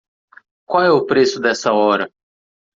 [0.67, 2.11] Qual é o preço dessa hora?